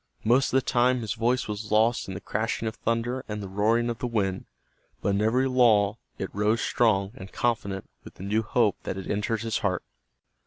Most 0.23 0.51
of 0.51 0.57
the 0.57 0.63
time 0.65 1.01
his 1.01 1.13
voice 1.13 1.47
was 1.47 1.71
lost 1.71 2.07
in 2.07 2.15
the 2.15 2.19
crashing 2.19 2.67
of 2.67 2.75
thunder 2.75 3.23
and 3.27 3.39
the 3.39 3.47
roaring 3.47 3.87
of 3.87 3.99
the 3.99 4.07
wind, 4.07 4.47
but 4.99 5.09
in 5.09 5.21
every 5.21 5.47
lull 5.47 5.99
it 6.17 6.33
rose 6.33 6.61
strong 6.61 7.11
and 7.13 7.31
confident 7.31 7.87
with 8.03 8.15
the 8.15 8.23
new 8.23 8.41
hope 8.41 8.77
that 8.81 8.95
had 8.97 9.05
entered 9.11 9.41
his 9.41 9.59
heart. 9.59 9.83